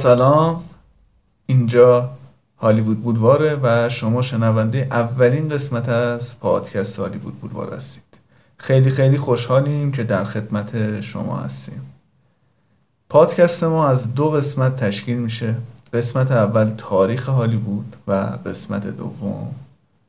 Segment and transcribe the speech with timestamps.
[0.00, 0.64] سلام.
[1.46, 2.10] اینجا
[2.58, 8.18] هالیوود بودواره و شما شنونده اولین قسمت از پادکست هالیوود بودوار هستید.
[8.56, 11.92] خیلی خیلی خوشحالیم که در خدمت شما هستیم.
[13.08, 15.54] پادکست ما از دو قسمت تشکیل میشه.
[15.92, 18.12] قسمت اول تاریخ هالیوود و
[18.46, 19.54] قسمت دوم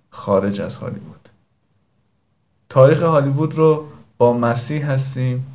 [0.10, 1.30] خارج از هالیوود.
[2.70, 3.86] تاریخ هالیوود رو
[4.18, 5.46] با مسیح هستیم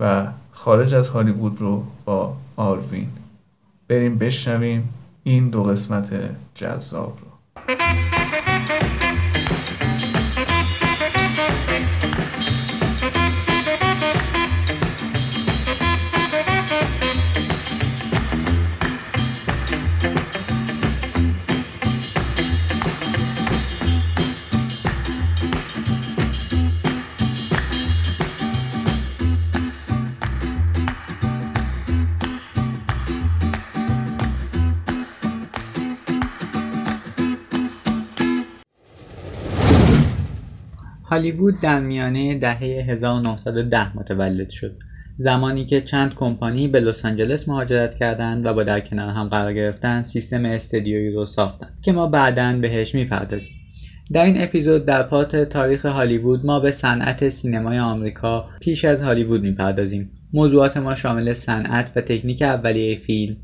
[0.00, 3.08] و خارج از هالیوود رو با آروین
[3.90, 4.88] بریم بشنویم
[5.24, 6.10] این دو قسمت
[6.54, 7.30] جذاب رو.
[41.20, 44.76] هالیوود در میانه دهه 1910 متولد شد.
[45.16, 49.54] زمانی که چند کمپانی به لس آنجلس مهاجرت کردند و با در کنار هم قرار
[49.54, 53.54] گرفتن سیستم استدیویی رو ساختند که ما بعدا بهش می‌پردازیم.
[54.12, 59.42] در این اپیزود در پات تاریخ هالیوود ما به صنعت سینمای آمریکا پیش از هالیوود
[59.42, 60.10] می‌پردازیم.
[60.32, 63.36] موضوعات ما شامل صنعت و تکنیک اولیه فیلم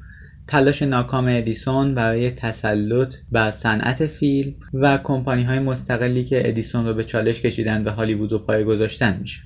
[0.48, 6.94] تلاش ناکام ادیسون برای تسلط بر صنعت فیلم و کمپانی های مستقلی که ادیسون رو
[6.94, 9.40] به چالش کشیدن و هالیوود رو پای گذاشتن میشه.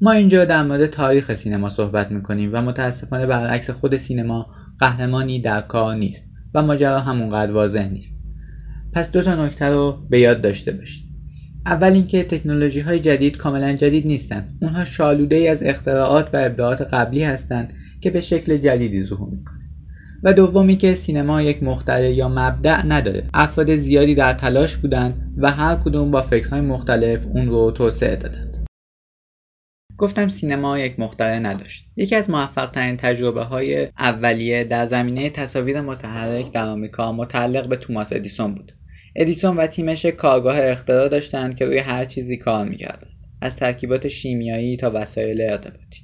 [0.00, 4.46] ما اینجا در مورد تاریخ سینما صحبت می‌کنیم و متاسفانه برعکس خود سینما
[4.78, 6.24] قهرمانی در کار نیست
[6.54, 8.20] و ماجرا همونقدر واضح نیست.
[8.92, 11.04] پس دو تا نکته رو به یاد داشته باشید.
[11.66, 16.80] اول اینکه تکنولوژی های جدید کاملا جدید نیستند اونها شالوده ای از اختراعات و ابداعات
[16.80, 19.63] قبلی هستند که به شکل جدیدی ظهور می‌کنه
[20.24, 23.22] و دومی که سینما یک مخترع یا مبدع نداره.
[23.34, 28.66] افراد زیادی در تلاش بودند و هر کدوم با فکرهای مختلف اون رو توسعه دادند.
[29.98, 31.86] گفتم سینما یک مخترع نداشت.
[31.96, 37.76] یکی از موفق ترین تجربه های اولیه در زمینه تصاویر متحرک در آمریکا متعلق به
[37.76, 38.72] توماس ادیسون بود.
[39.16, 43.10] ادیسون و تیمش کارگاه اختراع داشتند که روی هر چیزی کار می‌کردند
[43.40, 46.03] از ترکیبات شیمیایی تا وسایل ارتباطی.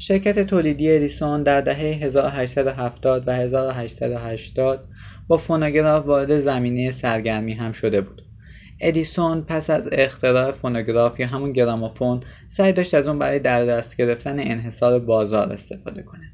[0.00, 4.88] شرکت تولیدی ادیسون در دهه 1870 و 1880
[5.28, 8.22] با فونوگراف وارد زمینه سرگرمی هم شده بود.
[8.80, 13.96] ادیسون پس از اختراع فونوگراف یا همون گرامافون سعی داشت از اون برای در دست
[13.96, 16.32] گرفتن انحصار بازار استفاده کنه.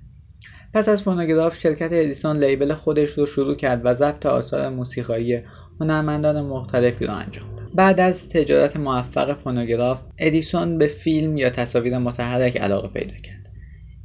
[0.74, 5.42] پس از فونوگراف شرکت ادیسون label خودش رو شروع کرد و ضبط آثار موسیقایی
[5.80, 7.70] هنرمندان مختلفی رو انجام داد.
[7.74, 13.43] بعد از تجارت موفق فونوگراف ادیسون به فیلم یا تصاویر متحرک علاقه پیدا کرد.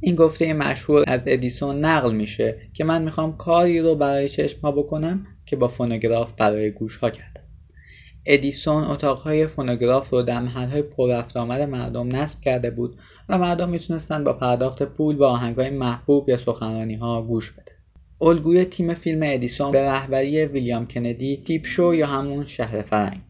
[0.00, 4.72] این گفته مشهور از ادیسون نقل میشه که من می‌خوام کاری رو برای چشم ها
[4.72, 7.40] بکنم که با فونوگراف برای گوش ها کردم
[8.26, 12.96] ادیسون اتاقهای فونوگراف رو در محلهای پررفت‌وآمد مردم نصب کرده بود
[13.28, 17.72] و مردم می‌تونستند با پرداخت پول به آهنگهای محبوب یا سخنرانی ها گوش بدن.
[18.20, 23.20] الگوی تیم فیلم ادیسون به رهبری ویلیام کندی peep show یا همون شهر فرنگ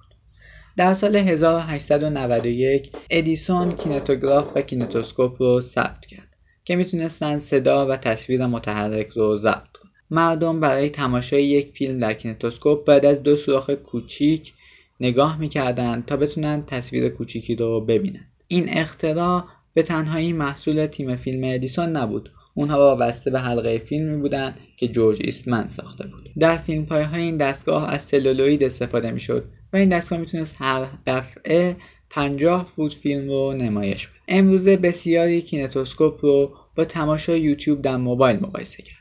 [0.77, 6.30] در سال 1891 ادیسون کینتوگراف و کینتوسکوپ رو ثبت کرد.
[6.71, 9.91] که می‌تونستن صدا و تصویر متحرک رو ضبط کنن.
[10.11, 14.53] مردم برای تماشای یک فیلم در کینتوسکوپ باید از دو سوراخ کوچیک
[15.01, 18.27] نگاه می‌کردند تا بتونن تصویر کوچیکی رو ببینن.
[18.49, 22.31] این اختراع به تنهایی محصول تیم فیلم ادیسون نبود.
[22.55, 26.31] اونها وابسته به حلقه فیلمی بودند که جورج ایستمن ساخته بود.
[26.39, 31.77] در فیلم های این دستگاه از سلولوید استفاده می‌شد و این دستگاه می‌تونست هر دفعه
[32.11, 34.17] 50 فوت فیلم رو نمایش بده.
[34.29, 39.01] امروزه بسیاری کینتوسکوپ رو با تماشای یوتیوب در موبایل مقایسه کردند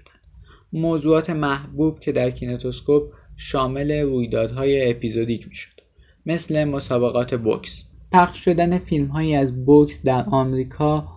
[0.73, 3.03] موضوعات محبوب که در کینتوسکوپ
[3.37, 5.81] شامل رویدادهای اپیزودیک می‌شد.
[6.25, 7.83] مثل مسابقات بوکس.
[8.11, 11.07] پخش شدن فیلم هایی از بوکس در آمریکا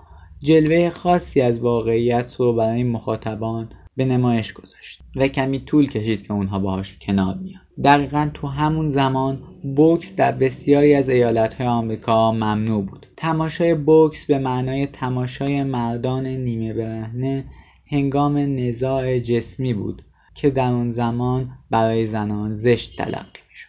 [0.41, 6.33] جلوه خاصی از واقعیت رو برای مخاطبان به نمایش گذاشت و کمی طول کشید که
[6.33, 7.61] اونها باهاش کنار بیان.
[7.85, 9.43] دقیقا تو همون زمان
[9.77, 13.07] بوکس در بسیاری از ایالتهای آمریکا ممنوع بود.
[13.17, 17.45] تماشای بوکس به معنای تماشای مردان نیمه برهنه
[17.87, 20.03] هنگام نزاع جسمی بود
[20.35, 23.69] که در اون زمان برای زنان زشت تلقی می‌شد.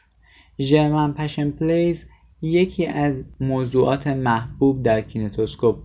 [0.60, 2.06] German passion plays
[2.42, 5.76] یکی از موضوعات محبوب در کینتوسکوپ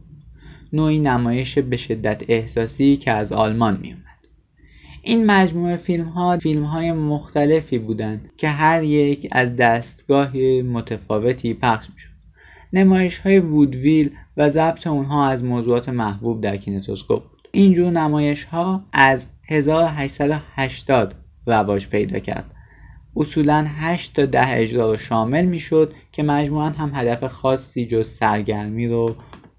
[0.72, 4.07] نوعی نمایش به شدت احساسی که از آلمان میومد
[5.02, 11.90] این مجموعه فیلم ها فیلم های مختلفی بودند که هر یک از دستگاه متفاوتی پخش
[11.90, 12.08] می شد.
[12.72, 17.48] نمایش های وودویل و ضبط اونها از موضوعات محبوب در کینتوسکوپ بود.
[17.52, 21.14] این جور نمایش ها از 1880
[21.46, 22.50] رواج پیدا کرد
[23.16, 28.88] اصولا 8 تا 10 اجرا رو شامل می‌شد که مجموعا هم هدف خاصی جز سرگرمی
[28.88, 29.16] رو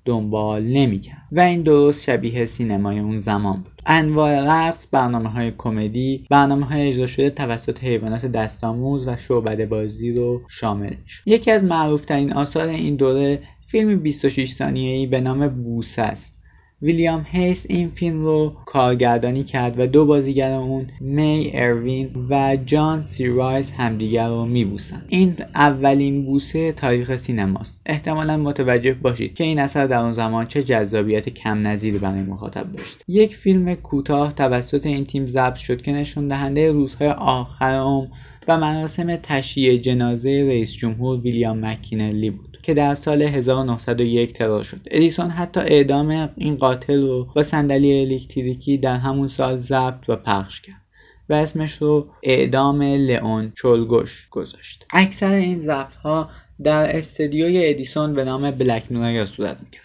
[0.10, 1.28] دنبال نمی‌کرد.
[1.32, 3.82] و این درست شبیه سینمای اون زمان بود.
[3.86, 10.12] انواع رقص برنامه های کمدی برنامه های اجرا شده توسط حیوانات دستآموز و شعبده بازی
[10.12, 16.02] رو شامل میشه یکی از معروفترین آثار این دوره فیلم 26 ثانیه‌ای به نام بوسه
[16.02, 16.39] است.
[16.82, 23.02] ویلیام هیس این فیلم رو کارگردانی کرد و دو بازیگر اون می اروین و جان
[23.02, 25.06] سی رایس همدیگر رو میبوسن.
[25.08, 27.82] این اولین بوسه تاریخ سینماست.
[27.86, 32.72] احتمالا متوجه باشید که این اثر در اون زمان چه جذابیت کم نظیری برای مخاطب
[32.72, 33.04] داشت.
[33.08, 38.00] یک فیلم کوتاه توسط این تیم ضبط شد که نشون دهنده روزهای آخر
[38.48, 42.49] و مراسم تشییع جنازه رئیس جمهور ویلیام مکینلی بود.
[42.64, 44.80] که در سال 1901 ترور شد.
[44.92, 50.62] ادیسون حتی اعدام این قاتل رو با صندلی الکتریکی در همون سال ضبط و پخش
[50.62, 50.82] کرد
[51.30, 54.86] و اسمش رو اعدام لئون چولگوش گذاشت.
[54.94, 56.30] اکثر این ضبط ها
[56.64, 59.84] در استدیوی ادیسون به نام بلک نوریا صورت می‌کرد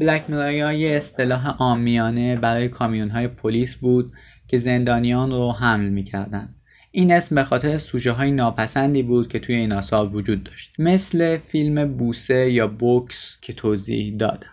[0.00, 4.12] بلک نوریا یه اصطلاح آمیانه برای کامیون های پلیس بود
[4.48, 6.55] که زندانیان رو حمل می‌کردند.
[6.98, 10.74] این اسم به خاطر سوژه های ناپسندی بود که توی این آثار وجود داشت.
[10.78, 14.50] مثل فیلم بوسه یا بوکس که توضیح دادم.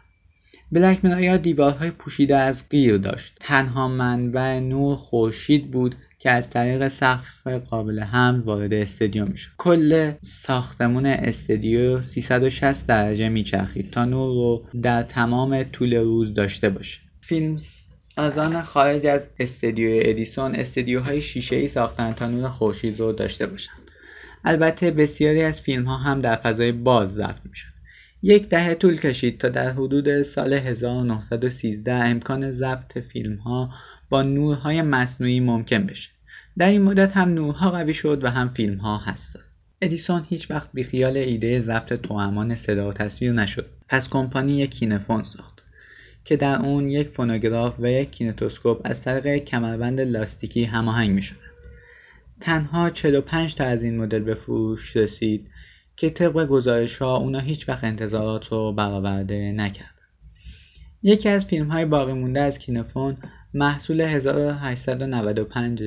[0.72, 3.34] بلک یا دیوارهای پوشیده از قیر داشت.
[3.40, 9.52] تنها منبع نور خورشید بود که از طریق سقف قابل هم وارد استدیو می‌شد.
[9.58, 17.00] کل ساختمون استدیو 360 درجه میچرخید تا نور رو در تمام طول روز داشته باشه.
[17.22, 17.58] فیلم
[18.18, 23.48] از آن خارج از استدیو ادیسون استدیوهای شیشه ای ساختن تا نور خورشید رو داشته
[23.48, 23.84] باشند
[24.46, 27.74] البته بسیاری از فیلم ها هم در فضای باز ضبط می‌شد.
[28.22, 33.70] یک دهه طول کشید تا در حدود سال 1913 امکان ضبط فیلم ها
[34.10, 36.10] با نورهای مصنوعی ممکن بشه.
[36.58, 39.58] در این مدت هم نورها قوی شد و هم فیلم ها حساس.
[39.82, 43.66] ادیسون هیچ وقت بیخیال ایده ضبط توامان صدا و تصویر نشد.
[43.90, 45.53] پس کمپانی یک کینفون ساخت.
[46.26, 51.40] که در اون یک فونوگراف و یک کینتوسکوپ از طریق کمربند لاستیکی هماهنگ می شدن.
[52.40, 55.48] تنها 45 تا از این مدل به فروش رسید
[55.96, 59.94] که طبق گزارش ها اونا هیچ وقت انتظارات رو برآورده نکرد.
[61.04, 63.18] یکی از فیلم های باقی مونده از کینفون
[63.54, 65.84] محصول 1895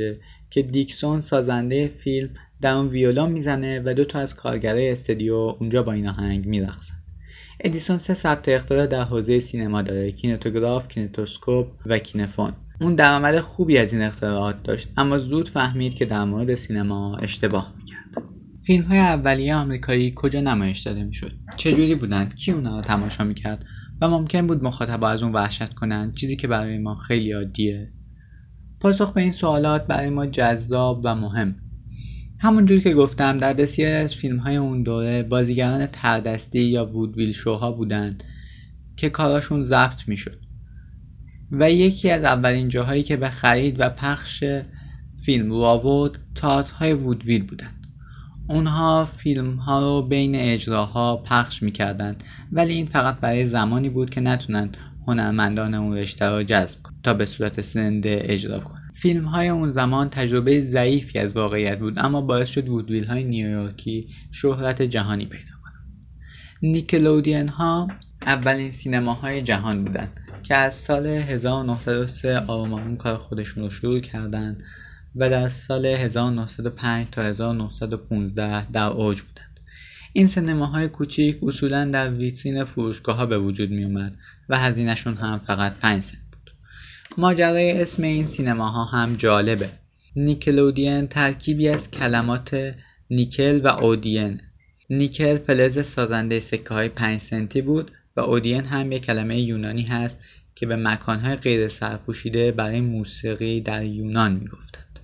[0.50, 2.30] که دیکسون سازنده فیلم
[2.60, 6.94] در اون ویولون می‌زنه و دو تا از کارگرای استودیو اونجا با این آهنگ میرقصن
[7.66, 12.52] ادیسون سه ثبت اختراع در حوزه سینما داره کینتوگراف کینتوسکوپ و کینفون.
[12.80, 17.74] اون درآمد خوبی از این اختراعات داشت اما زود فهمید که در مورد سینما اشتباه
[17.76, 18.22] می‌کرد.
[18.66, 23.64] فیلم های اولیه آمریکایی کجا نمایش داده می‌شد؟ چجوری بودند کی اونا رو تماشا می‌کرد؟
[24.00, 27.88] و ممکن بود مخاطبا از اون وحشت کنند چیزی که برای ما خیلی عادیه.
[28.80, 31.56] پاسخ به این سوالات برای ما جذاب و مهم.
[32.40, 37.72] همونجور که گفتم در بسیاری از فیلم های اون دوره بازیگران تردستی یا وودویل شوها
[37.72, 38.24] بودند
[38.96, 40.38] که کاراشون ضبط می‌شد.
[41.50, 44.44] و یکی از اولین جاهایی که به خرید و پخش
[45.24, 47.86] فیلم رو تات های وودویل بودند
[48.48, 54.20] اونها فیلم ها رو بین اجراها پخش می‌کردند ولی این فقط برای زمانی بود که
[54.20, 54.76] نتونند
[55.06, 59.70] هنرمندان اون رشته را جذب کنند تا به صورت زنده اجرا کنند فیلم های اون
[59.70, 65.52] زمان تجربه ضعیفی از واقعیت بود اما باعث شد وودویل های نیویورکی شهرت جهانی پیدا
[65.64, 66.06] کنند.
[66.62, 67.88] نیکلودین ها
[68.26, 74.62] اولین سینماهای جهان بودند که از سال 1903 آروم کار خودشون رو شروع کردند
[75.16, 79.60] و در سال 1905 تا 1915 در اوج بودند.
[80.12, 84.16] این سینماهای کوچیک اصولا در ویترین فروشگاه ها به وجود می اومد
[84.48, 86.25] و هزینهشون هم فقط 5 سنت.
[87.18, 89.70] ماجرای اسم این سینماها هم جالبه.
[90.16, 92.74] نیکلودین ترکیبی از کلمات
[93.10, 94.40] نیکل و اودین.
[94.90, 100.18] نیکل فلز سازنده سکه های 5 سنتی بود و اودین هم یک کلمه یونانی هست
[100.54, 105.00] که به مکانهای غیر سرپوشیده برای موسیقی در یونان می‌گفتند.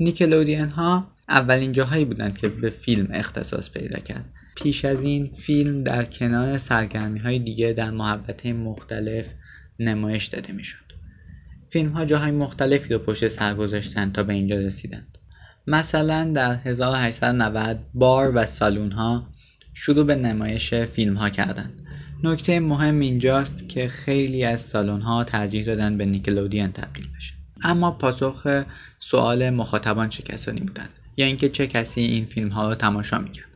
[0.00, 4.24] نیکلودین ها اولین جاهایی بودند که به فیلم اختصاص پیدا کرد.
[4.56, 9.26] پیش از این فیلم در کنار سرگرمی های دیگه در محبته مختلف
[9.78, 10.91] نمایش داده می‌شد.
[11.72, 15.18] فیلم ها جاهای مختلفی رو پشت سر گذاشتن تا به اینجا رسیدند.
[15.66, 19.28] مثلا در 1890 بار و سالون ها
[19.74, 21.86] شروع به نمایش فیلم ها کردند.
[22.24, 27.34] نکته مهم اینجاست که خیلی از سالن ها ترجیح دادن به نیکلودیان تبدیل بشه.
[27.62, 28.62] اما پاسخ
[28.98, 33.48] سوال مخاطبان چه کسانی بودند یا اینکه چه کسی این فیلم ها رو تماشا می‌کرد.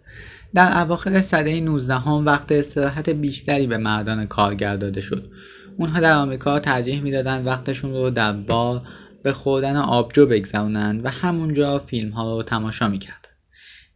[0.54, 5.30] در اواخر سده 19 هم وقت استراحت بیشتری به مردان کارگر داده شد.
[5.78, 8.82] اونها در آمریکا ترجیح می‌دادن وقتشون رو در بار
[9.22, 13.30] به خوردن آبجو بگذرونند و همونجا فیلم ها رو تماشا می‌کردن.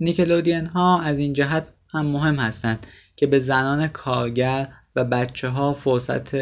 [0.00, 5.72] نیکلودین ها از این جهت هم مهم هستند که به زنان کارگر و بچه ها
[5.72, 6.34] فرصت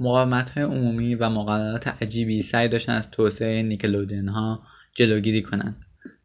[0.00, 4.62] مقاومت های عمومی و مقررات عجیبی سعی داشتن از توسعه نیکلودین ها
[4.94, 5.76] جلوگیری کنند.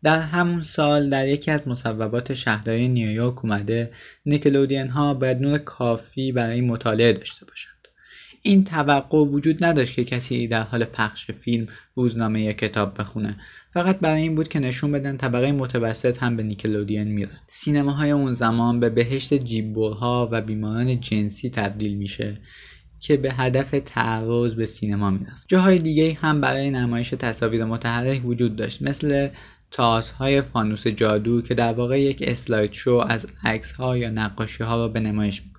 [0.03, 3.91] در همون سال در یکی از مصوبات شهرداری نیویورک اومده
[4.25, 7.74] نیکلودین ها بدون کافی برای مطالعه داشته باشند.
[8.45, 13.37] این توقع وجود نداشت که کسی در حال پخش فیلم روزنامه یا کتاب بخونه.
[13.73, 18.33] فقط برای این بود که نشون بدن طبقه متوسط هم به نیکلودین میره سینماهای اون
[18.33, 22.37] زمان به بهشت جیبورها و بیماران جنسی تبدیل میشه
[22.99, 28.55] که به هدف تعرض به سینما می‌رفت جاهای دیگه هم برای نمایش تصاویر متحرک وجود
[28.55, 29.29] داشت مثل
[30.17, 34.75] های فانوس جادو که در واقع یک اسلاید شو از عکس ها یا نقاشی ها
[34.75, 35.54] را به نمایش میگذاشت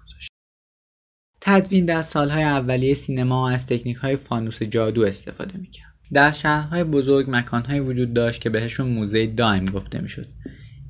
[1.49, 5.93] تدوین در سالهای اولیه سینما از تکنیک های فانوس جادو استفاده می‌کرد.
[6.13, 10.27] در شهرهای بزرگ مکانهایی وجود داشت که بهشون موزه دایم گفته می‌شد.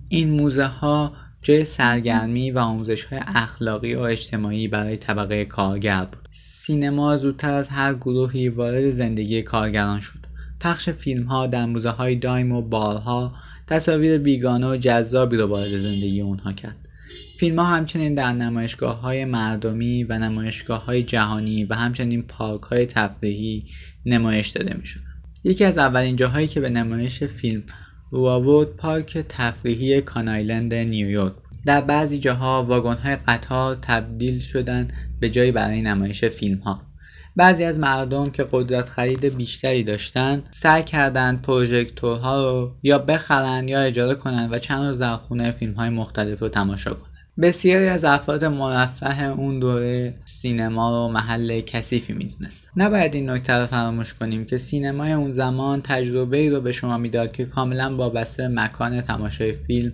[0.09, 6.29] این موزه ها جای سرگرمی و آموزش های اخلاقی و اجتماعی برای طبقه کارگر بود.
[6.31, 10.27] سینما زودتر از هر گروهی وارد زندگی کارگران شد.
[10.61, 13.35] پخش فیلم ها در موزه های دایم و بارها
[13.67, 16.86] تصاویر بیگانه و جذابی رو وارد زندگی اونها کرد.
[17.39, 22.87] فیلم ها همچنین در نمایشگاه های مردمی و نمایشگاه های جهانی و همچنین پارک های
[22.87, 23.65] تفریحی
[24.07, 25.03] نمایش داده می شدن.
[25.45, 27.63] یکی از اولین جاهایی که به نمایش فیلم
[28.11, 31.33] رو پارک تفریحی کانایلند نیویورک
[31.67, 34.89] در بعضی جاها واگن های قطار تبدیل شدن
[35.21, 36.83] به جایی برای نمایش فیلم ها
[37.37, 43.81] بعضی از مردم که قدرت خرید بیشتری داشتن سعی کردند پروژکتورها رو یا بخرن یا
[43.81, 47.16] اجاره کنند و چند روز در خونه فیلم های مختلف رو تماشا کنند.
[47.43, 53.67] بسیاری از افراد مرفه اون دوره سینما رو محل کثیفی می‌دونست نباید این نکته رو
[53.67, 58.49] فراموش کنیم که سینمای اون زمان تجربه ای رو به شما می‌داد که کاملا وابسته
[58.49, 59.93] مکان تماشای فیلم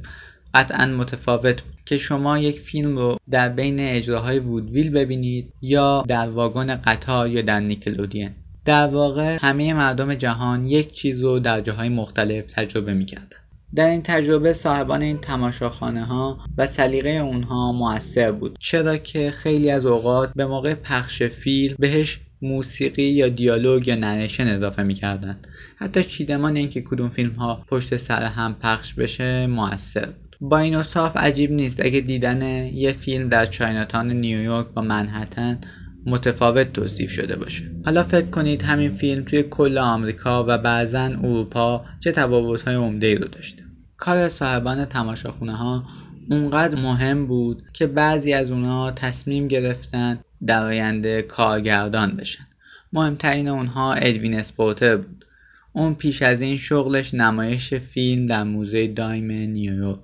[0.54, 1.72] قطعا متفاوت بود.
[1.86, 7.42] که شما یک فیلم رو در بین اجراهای وودویل ببینید یا در واگن قطار یا
[7.42, 8.30] در نیکلودین.
[8.64, 13.41] در واقع همه مردم جهان یک چیز رو در جاهای مختلف تجربه می‌کردن.
[13.74, 18.56] در این تجربه صاحبان این تماشاخانه ها و سلیقه اونها موثر بود.
[18.60, 24.46] چرا که خیلی از اوقات به موقع پخش فیلم بهش موسیقی یا دیالوگ یا نریشن
[24.46, 25.40] اضافه می‌کردن.
[25.76, 30.08] حتی چیدمان اینکه کدوم فیلم ها پشت سر هم پخش بشه موثر
[30.40, 31.84] با این اصاف عجیب نیست.
[31.84, 35.60] اگه دیدن یه فیلم در چایناتان نیویورک با منحتن
[36.06, 37.70] متفاوت توصیف شده باشه.
[37.84, 43.28] حالا فکر کنید همین فیلم توی کل آمریکا و بعضا اروپا چه تفاوت‌های عمده رو
[43.28, 43.62] داشته.
[43.96, 45.84] کار صاحبان تماشاخونه ها
[46.30, 52.46] اونقدر مهم بود که بعضی از اونها تصمیم گرفتن در آینده کارگردان بشن.
[52.92, 55.24] مهمترین اونها ادوین اس پورتر بود.
[55.72, 59.98] اون پیش از این شغلش نمایش فیلم در موزه دایم نیویورک.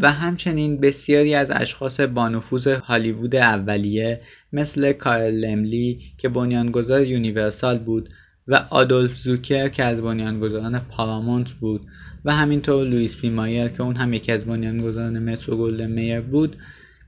[0.00, 4.20] و همچنین بسیاری از اشخاص بانفوذ هالیوود اولیه
[4.52, 8.08] مثل کارل لملی که بنیانگذار یونیورسال بود
[8.48, 11.86] و آدولف زوکر که از بنیانگذاران پارامونت بود
[12.24, 16.56] و همینطور لوئیس پی مایر که اون هم یکی از بنیانگذاران مترو گلدن میر بود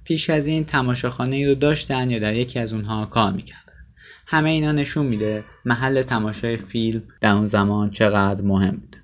[0.04, 3.60] پیش از این تماشاخانه ای رو داشتن یا در یکی از اونها کار می‌کردن.
[4.26, 8.96] همه اینا نشون میده محل تماشای فیلم در اون زمان چقدر مهم بود.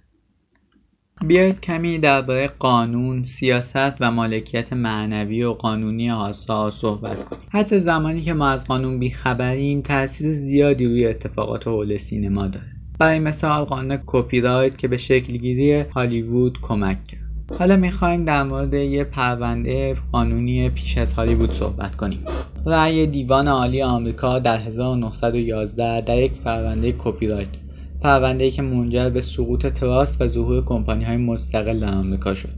[1.26, 7.42] بیایید کمی درباره قانون، سیاست و مالکیت معنوی و قانونی آسا صحبت کنیم.
[7.48, 12.66] حتی زمانی که ما از قانون بیخبریم تاثیر زیادی روی اتفاقات حول سینما داره.
[12.98, 17.20] برای مثال قانون کپی رایت که به شکلگیری هالیوود کمک کرد.
[17.58, 22.24] حالا می‌خوایم در مورد یه پرونده قانونی پیش از هالیوود صحبت کنیم.
[22.66, 27.59] رأی دیوان عالی آمریکا در 1911 در یک پرونده کپی رایت
[28.00, 32.54] پرونده که منجر به سقوط تراست و ظهور کمپانی های مستقل در آمریکا شد.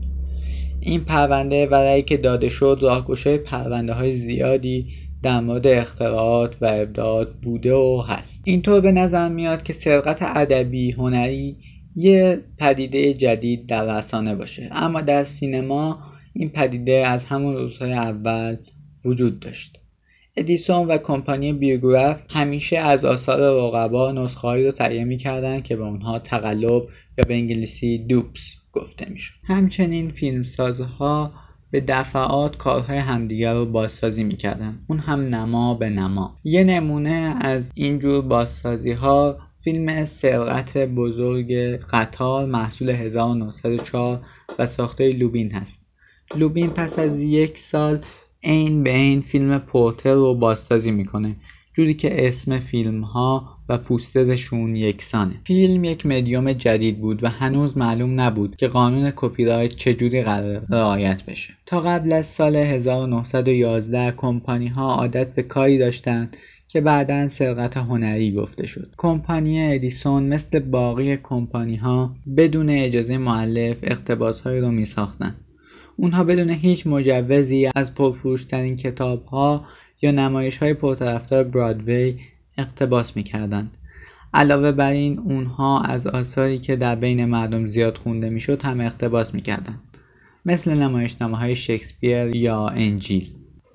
[0.79, 4.87] این پرونده و رأی که داده شد راهگشای پرونده های زیادی
[5.23, 8.41] در مورد اختراعات و ابداعات بوده و هست.
[8.45, 11.57] اینطور به نظر میاد که سرقت ادبی هنری
[11.95, 14.69] یه پدیده جدید در رسانه باشه.
[14.71, 15.99] اما در سینما
[16.33, 18.57] این پدیده از همون روزهای اول
[19.05, 19.82] وجود داشت.
[20.37, 26.19] ادیسون و کمپانی بیوگراف همیشه از آثار رقبا نسخههایی رو تهیه می‌کردند که به اونها
[26.19, 26.83] تقلب
[27.17, 31.31] یا به انگلیسی دوپس گفته میشه همچنین فیلمسازها
[31.71, 34.79] به دفعات کارهای همدیگر رو بازسازی می‌کردن.
[34.87, 36.39] اون هم نما به نما.
[36.43, 41.53] یه نمونه از اینجور بازسازی ها فیلم سرقت بزرگ
[41.91, 44.21] قطار محصول 1904
[44.59, 45.85] و ساخته لوبین هست.
[46.35, 48.01] لوبین پس از یک سال
[48.43, 51.35] عین به این فیلم پورتر رو بازسازی می‌کنه
[51.73, 55.35] جوری که اسم فیلم ها و پوسترشون یکسانه.
[55.43, 60.61] فیلم یک مدیوم جدید بود و هنوز معلوم نبود که قانون کپی رایت چجوری قرار
[60.69, 61.53] رعایت بشه.
[61.65, 68.31] تا قبل از سال 1911 کمپانی ها عادت به کاری داشتند که بعدا سرقت هنری
[68.31, 68.93] گفته شد.
[68.97, 75.35] کمپانی ادیسون مثل باقی کمپانی ها بدون اجازه معلف اقتباس های رو می ساختن.
[75.95, 79.65] اونها بدون هیچ مجوزی از پرفروشترین کتاب ها
[80.01, 82.19] یا نمایش های پرطرفدار برادوی
[82.57, 83.77] اقتباس می‌کردند.
[84.33, 89.33] علاوه بر این اونها از آثاری که در بین مردم زیاد خونده می‌شد هم اقتباس
[89.33, 89.79] می‌کردند.
[90.45, 93.29] مثل نمایشنامه های شکسپیر یا انجیل.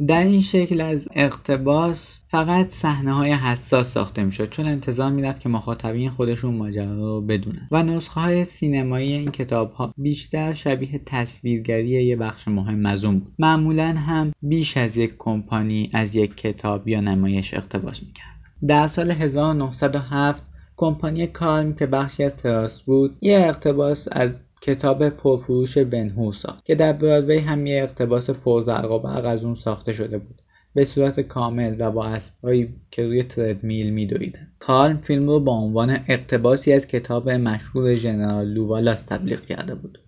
[0.07, 5.49] در این شکل از اقتباس فقط صحنه های حساس ساخته می‌شد چون انتظار می‌رفت که
[5.49, 7.69] مخاطبین خودشون ماجرا رو بدونن.
[7.71, 13.19] و نسخه های سینمایی این کتاب ها بیشتر شبیه تصویرگری یه بخش مهم از اون
[13.19, 13.33] بود.
[13.39, 19.11] معمولا هم بیش از یک کمپانی از یک کتاب یا نمایش اقتباس می‌کرد در سال
[19.11, 20.43] 1907
[20.77, 26.75] کمپانی کالم که بخشی از تراس بود یه اقتباس از کتاب پرفروش بنهور ساخت که
[26.75, 30.43] در برادوی هم یه اقتباس پرزرق و برق از اون ساخته شده بود.
[30.75, 34.49] به صورت کامل و با اسبهایی که روی تردمیل میدویدن.
[34.59, 39.99] کالم فیلم رو با عنوان اقتباسی از کتاب مشهور ژنرال لووالاس تبلیغ کرده بود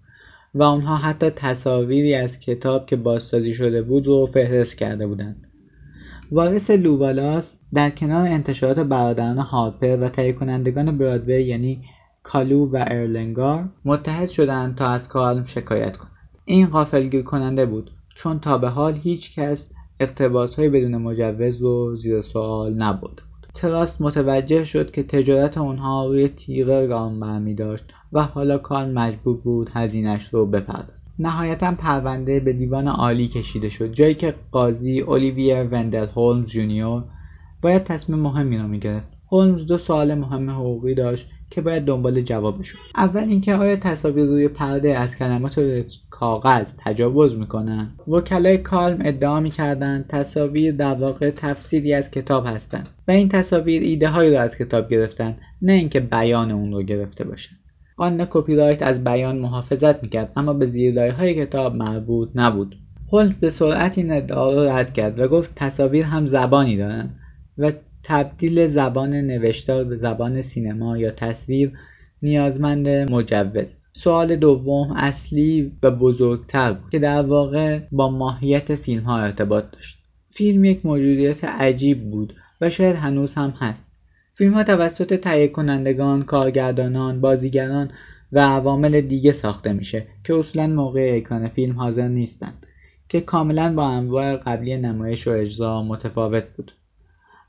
[0.55, 5.47] و اونها حتی تصاویری از کتاب که بازسازی شده بود رو فهرست کرده بودند.
[6.33, 11.83] وارث لووالاس در کنار انتشارات برادران هارپر و تهیه کنندگان برادوی یعنی
[12.33, 16.13] کالو و ارلنگار متحد شدند تا از کالم شکایت کنند.
[16.45, 21.97] این غافلگیر کننده بود چون تا به حال هیچ کس اقتباس های بدون مجوز رو
[21.97, 23.47] زیر سوال نبرده بود.
[23.55, 29.37] تراست متوجه شد که تجارت اونها روی تیغ گام برمی داشت و حالا کالم مجبور
[29.37, 31.11] بود هزینش رو بپردازد.
[31.19, 37.05] نهایتا پرونده به دیوان عالی کشیده شد جایی که قاضی اولیور وندل هولمز جونیور
[37.63, 39.20] باید تصمیم مهمی را می‌گرفت.
[39.33, 44.49] هولمز دو سوال مهم حقوقی داشت که باید دنبال جوابشون اول اینکه آیا تصاویر روی
[44.49, 52.11] پرده از کلمات کاغذ تجاوز می‌کنن؟ وکلای کالم ادعا می‌کردند تصاویر در واقع تفسیری از
[52.11, 56.73] کتاب هستند و این تصاویر ایده هایی را از کتاب گرفتن نه اینکه بیان اون
[56.73, 57.57] رو گرفته باشن
[57.97, 62.77] قانون کپی رایت از بیان محافظت می‌کرد اما به زیرلایه های کتاب مربوط نبود.
[63.13, 67.19] هولمز به سرعت این ادعا را رد کرد و گفت تصاویر هم زبانی دارند
[67.59, 71.73] و تبدیل زبان نوشتار به زبان سینما یا تصویر
[72.23, 79.19] نیازمند مجوز سوال دوم اصلی و بزرگتر بود که در واقع با ماهیت فیلم ها
[79.19, 79.99] ارتباط داشت.
[80.29, 83.87] فیلم یک موجودیت عجیب بود و شاید هنوز هم هست.
[84.35, 87.91] فیلم ها توسط تهیه کنندگان، کارگردانان، بازیگران
[88.33, 92.67] و عوامل دیگه ساخته میشه که اصولا موقع اکران فیلم حاضر نیستند
[93.09, 96.73] که کاملا با انواع قبلی نمایش و اجرا متفاوت بود.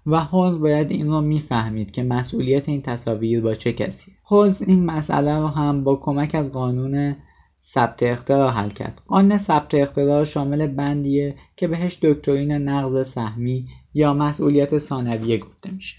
[0.06, 4.12] و هولز باید این رو می‌فهمید که مسئولیت این تصاویر با چه کسی.
[4.26, 7.16] هولز این مسئله رو هم با کمک از قانون
[7.64, 9.02] ثبت اختراع حل کرد.
[9.08, 15.96] قانون ثبت اختراع شامل بندیه که بهش دکترین نقض سهمی یا مسئولیت ثانویه گفته میشه.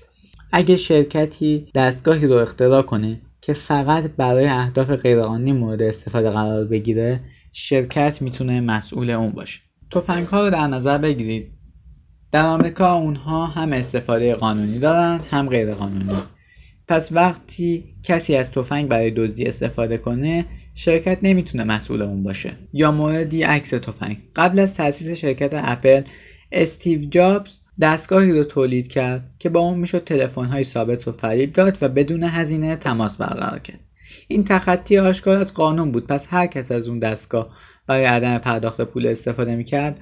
[0.53, 7.21] اگه شرکتی دستگاهی رو اختراع کنه که فقط برای اهداف غیرقانونی مورد استفاده قرار بگیره
[7.53, 9.61] شرکت می‌تونه مسئول اون باشه.
[9.91, 11.53] تفنگ ها رو در نظر بگیرید.
[12.33, 16.19] در آمریکا اونها هم استفاده قانونی دارن هم غیر قانونی.
[16.89, 22.53] پس وقتی کسی از تفنگ برای دزدی استفاده کنه شرکت نمی‌تونه مسئول اون باشه.
[22.73, 24.17] یا موردی عکس تفنگ.
[24.37, 26.03] قبل از تاسیس شرکت اپل
[26.53, 31.53] استیو جابز دستگاهی رو تولید کرد که با اون می‌شد تلفن های ثابت رو فریب
[31.53, 33.81] داد و بدون هزینه تماس برقرار کرد.
[34.29, 36.07] این تخطی آشکار از قانون بود.
[36.07, 40.01] پس هر کس از اون دستگاه برای عدم پرداخت پول استفاده می‌کرد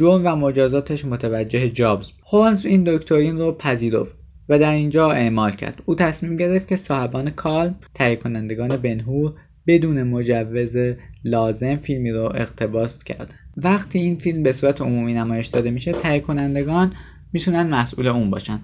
[0.00, 4.14] جون و مجازاتش متوجه جابز هولمز این دکترین رو پذیرفت
[4.48, 5.82] و در اینجا اعمال کرد.
[5.86, 9.32] او تصمیم گرفت که صاحبان کالم تهیه کنندگان بنهور
[9.66, 10.76] بدون مجوز
[11.24, 16.20] لازم فیلمی رو اقتباس کردن وقتی این فیلم به صورت عمومی نمایش داده میشه تهیه
[16.20, 16.92] کنندگان
[17.32, 18.60] می‌تونن مسئول اون باشن.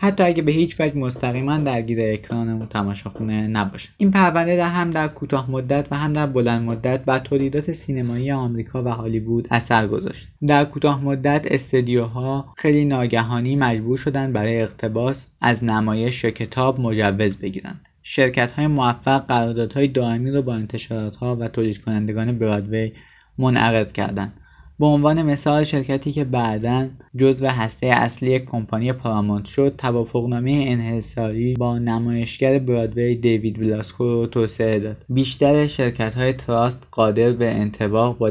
[0.00, 3.88] حتی اگه به هیچ وجه مستقیما درگیر اکران اون تماشاخونه نباشه.
[3.96, 8.30] این پرونده در هم در کوتاه مدت و هم در بلند مدت بر تولیدات سینمایی
[8.30, 10.28] آمریکا و هالیوود اثر گذاشت.
[10.46, 17.36] در کوتاه مدت استدیوها خیلی ناگهانی مجبور شدن برای اقتباس از نمایش یا کتاب مجوز
[17.36, 17.80] بگیرند.
[18.02, 22.92] شرکت های موفق قراردادهای دائمی رو با انتشارات ها و تولید کنندگان برادوی
[23.38, 24.32] منعقد کردند.
[24.80, 31.78] به عنوان مثال شرکتی که بعدا جزو هسته اصلی کمپانی پارامونت شد توافقنامه انحصاری با
[31.78, 35.04] نمایشگر برادوی دیوید بلاسکو رو توسعه داد.
[35.08, 38.30] بیشتر شرکت های تراست قادر به انتباق با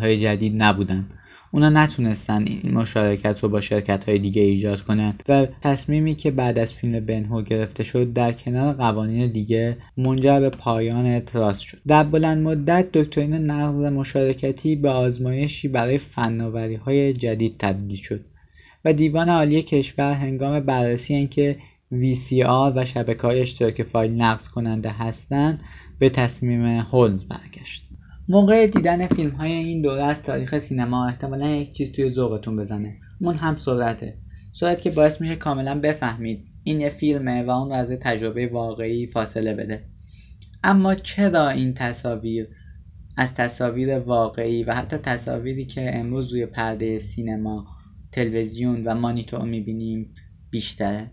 [0.00, 1.19] های جدید نبودند.
[1.52, 6.58] اونا نتونستن این مشارکت رو با شرکت های دیگه ایجاد کنند و تصمیمی که بعد
[6.58, 11.78] از فیلم بنهور گرفته شد در کنار قوانین دیگه منجر به پایان اعتراض شد.
[11.86, 18.24] در بلند مدت دکترین نقض مشارکتی به آزمایشی برای فناوری های جدید تبدیل شد
[18.84, 21.56] و دیوان عالی کشور هنگام بررسی اینکه
[21.92, 25.62] VCR و شبکه های اشتراک فایل نقض کننده هستند
[25.98, 27.89] به تصمیم هولز برگشت.
[28.32, 32.96] موقع دیدن فیلم های این دوره از تاریخ سینما احتمالا یک چیز توی ذوقتون بزنه.
[33.20, 34.18] اون هم سرعته.
[34.52, 39.06] سرعت که باعث میشه کاملا بفهمید این یه فیلمه و اون رو از تجربه واقعی
[39.06, 39.84] فاصله بده.
[40.64, 42.48] اما چرا این تصاویر
[43.16, 47.66] از تصاویر واقعی و حتی تصاویری که امروز روی پرده سینما
[48.12, 50.14] تلویزیون و مانیتور می‌بینیم
[50.50, 51.10] بیشتره؟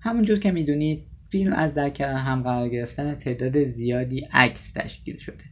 [0.00, 5.51] همونجور که می‌دونید فیلم از در هم قرار گرفتن تعداد زیادی عکس تشکیل شده.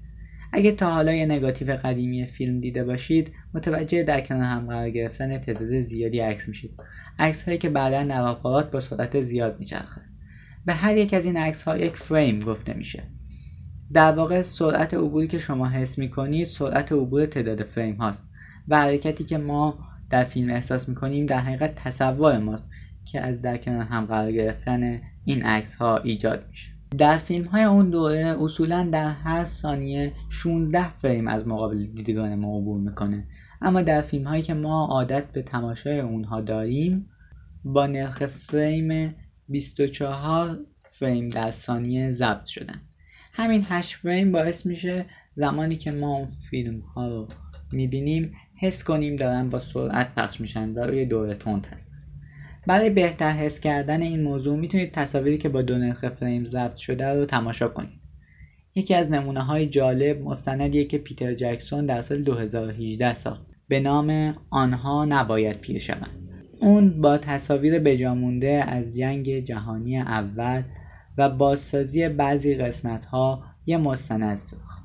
[0.53, 5.39] اگه تا حالا یه نگاتیو قدیمی فیلم دیده باشید متوجه در کنار هم قرار گرفتن
[5.39, 6.71] تعداد زیادی عکس میشید.
[7.19, 10.01] عکس هایی که بعدا در آپارات با سرعت زیاد میچرخه.
[10.67, 13.03] به هر یک از این عکس ها یک فریم گفته میشه.
[13.93, 18.25] در واقع سرعت عبوری که شما حس می‌کنید سرعت عبور تعداد فریم هاست
[18.69, 19.79] و حرکتی که ما
[20.11, 22.69] در فیلم احساس می‌کنیم در حقیقت تصور ماست
[23.05, 26.80] که از در کنار هم قرار گرفتن این عکس ها ایجاد میشه.
[26.99, 32.59] در فیلم های اون دوره اصولا در هر ثانیه 16 فریم از مقابل دیدگان ما
[32.59, 33.25] عبور می‌کنه.
[33.63, 37.11] اما در فیلم هایی که ما عادت به تماشای اونها داریم
[37.65, 39.15] با نرخ فریم
[39.49, 40.59] 24
[40.91, 42.81] فریم در ثانیه ضبط شدن.
[43.33, 47.29] همین 8 فریم باعث میشه زمانی که ما اون فیلم ها رو
[47.73, 51.90] می‌بینیم حس کنیم دارن با سرعت پخش میشن و روی دوره تند هست
[52.67, 57.07] برای بهتر حس کردن این موضوع می‌تونید تصاویری که با دو نرخ فریم ضبط شده
[57.07, 58.01] رو تماشا کنید.
[58.75, 63.47] یکی از نمونه های جالب مستندیه که پیتر جکسون در سال 2018 ساخت.
[63.69, 66.29] به نام آنها نباید پیر شوند.
[66.61, 70.63] اون با تصاویر بجامونده از جنگ جهانی اول
[71.19, 74.83] و بازسازی بعضی قسمت ها یه مستند ساخت.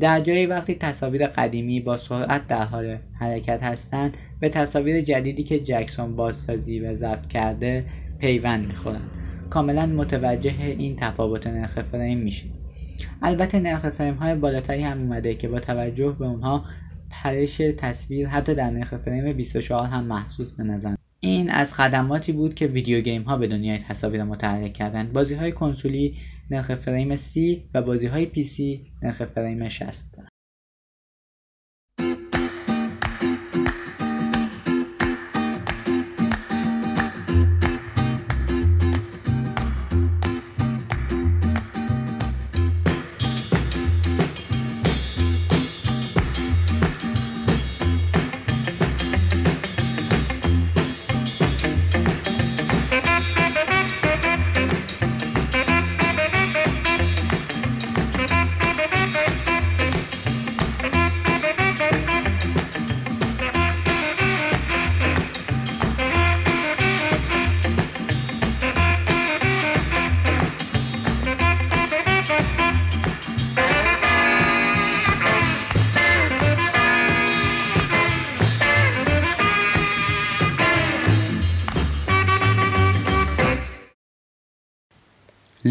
[0.00, 5.60] در جایی وقتی تصاویر قدیمی با سرعت در حال حرکت هستند به تصاویر جدیدی که
[5.60, 7.84] جکسون بازسازی و ضبط کرده
[8.18, 9.10] پیوند می‌خورند
[9.50, 12.46] کاملا متوجه این تفاوت نرخ فریم میشه
[13.22, 16.64] البته نرخ فریم های بالاتری هم اومده که با توجه به اونها
[17.10, 22.54] پرش تصویر حتی در نرخ فریم 24 هم محسوس به نظر این از خدماتی بود
[22.54, 25.12] که ویدیو گیم ها به دنیای تصاویر متحرک کردند.
[25.12, 26.16] بازی های کنسولی
[26.50, 30.13] نرخ فریم 30 و بازی های پی سی نرخ فریم 60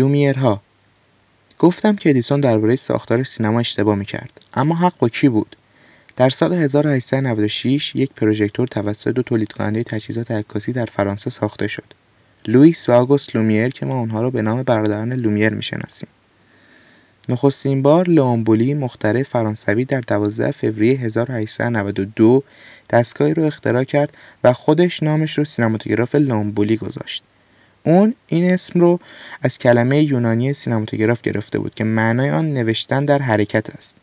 [0.04, 0.62] لومیرها
[1.60, 4.46] گفتم که ادیسون درباره ساختار سینما اشتباه می‌کرد.
[4.54, 5.56] اما حق با کی بود؟
[6.16, 11.94] در سال 1896 یک پروژکتور توسط دو تولید کننده تجهیزات عکاسی در فرانسه ساخته شد.
[12.48, 16.10] لوئیس و آگوست لومیر که ما آنها را به نام برادران لومیر می‌شناسیم.
[17.30, 22.44] نخستین بار لئون مخترع فرانسوی در 12 فوریه 1892
[22.90, 27.24] دستگاهی را اختراع کرد و خودش نامش رو سینماتوگراف لئون گذاشت.
[27.84, 29.00] اون این اسم رو
[29.42, 33.96] از کلمه یونانی سینماتوگراف گرفته بود که معنای آن نوشتن در حرکت است.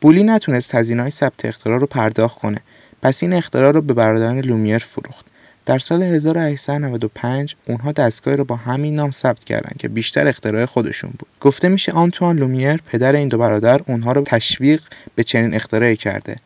[0.00, 2.60] بولی نتونست های ثبت اختراع رو پرداخت کنه.
[3.02, 5.26] پس این اختراع رو به برادران لومیر فروخت.
[5.66, 11.10] در سال 1895 اونها دستگاهی رو با همین نام ثبت کردن که بیشتر اختراع خودشون
[11.18, 11.28] بود.
[11.40, 14.82] گفته میشه آنتوان لومیر پدر این دو برادر اونها رو تشویق
[15.14, 16.36] به چنین اختراعی کرده.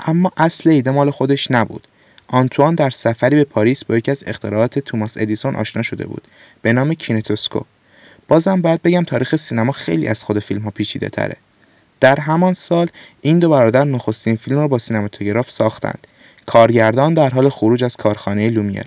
[0.00, 1.88] اما اصل ایده مال خودش نبود.
[2.34, 6.22] آنتوان در سفری به پاریس با یکی از اختراعات توماس ادیسون آشنا شده بود.
[6.62, 7.66] به نام کینتوسکوپ.
[8.28, 11.36] بازم باید بگم تاریخ سینما خیلی از خود فیلم ها پیچیده تره.
[12.00, 12.88] در همان سال
[13.20, 16.06] این دو برادر نخستین فیلم را با سینماتوگراف ساختند.
[16.46, 18.84] کارگران در حال خروج از کارخانه لومیر.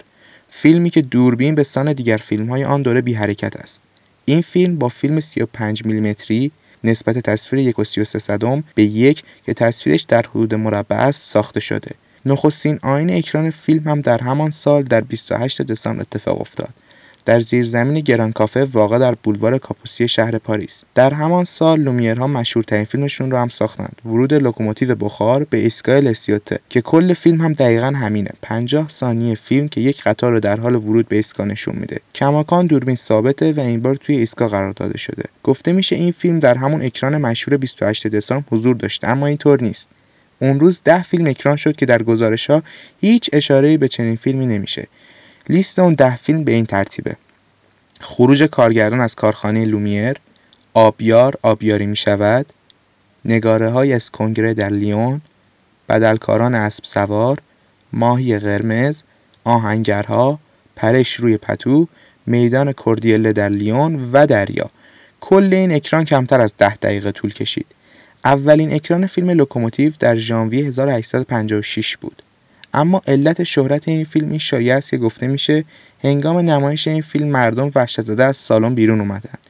[0.50, 3.82] فیلمی که دوربین به سان دیگر فیلم های آن دوره بی حرکت است.
[4.26, 6.52] این فیلم با فیلم 35 میلیمتری
[6.84, 11.60] نسبت تصویر 1 و 33 صدم به یک که تصویرش در حدود مربع است ساخته
[11.60, 11.92] شده.
[12.28, 16.70] نخستین آیین اکران فیلم هم در همان سال در 28 دسامبر اتفاق افتاد.
[17.28, 20.84] در زیرزمین گران کافه واقع در بولوار کاپوسین شهر پاریس.
[20.96, 24.02] در همان سال لومیرها مشهورترین فیلمشون رو هم ساختند.
[24.06, 28.30] ورود لوکوموتیو بخار به ایستگاه لسیوته که کل فیلم هم دقیقا همینه.
[28.42, 31.98] 50 ثانیه فیلم که یک قطار رو در حال ورود به ایستگاه نشون میده.
[32.16, 35.24] کماکان دوربین ثابته و این بار توی ایستگاه قرار داده شده.
[35.44, 39.90] گفته میشه این فیلم در همون اکران مشهور 28 دسامبر حضور داشته اما اینطور نیست.
[40.40, 42.64] اون روز ده فیلم اکران شد که در گزارش ها
[43.02, 44.88] هیچ اشاره به چنین فیلمی نمیشه.
[45.50, 47.16] لیست اون ده فیلم به این ترتیبه.
[48.00, 50.18] خروج کارگران از کارخانه لومیر
[50.74, 52.46] آبیار آبیاری می شود
[53.26, 55.22] نگاره های از کنگره در لیون
[55.90, 57.38] بدلکاران اسب سوار
[57.94, 59.04] ماهی قرمز
[59.44, 60.40] آهنگرها
[60.76, 61.88] پرش روی پتو
[62.26, 64.70] میدان کردیله در لیون و دریا.
[65.22, 67.66] کل این اکران کمتر از ده دقیقه طول کشید.
[68.28, 72.24] اولین اکران فیلم لوکوموتیو در ژانویه 1856 بود.
[72.74, 75.66] اما علت شهرت این فیلم این شایعه است که گفته میشه
[76.04, 79.48] هنگام نمایش این فیلم مردم وحشت زده از سالن بیرون اومدند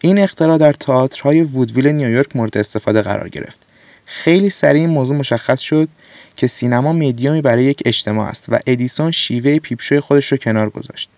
[0.00, 3.66] این اختراع در تئاترهای وودویل نیویورک مورد استفاده قرار گرفت.
[4.06, 5.88] خیلی سریع این موضوع مشخص شد
[6.36, 10.38] که سینما مدیومی برای یک اجتماع است و ادیسون شیوه peep show ی خودش رو
[10.38, 11.10] کنار گذاشت.